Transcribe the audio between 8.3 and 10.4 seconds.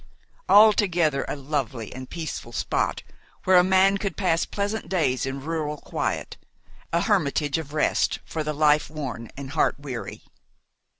the life worn and heart weary.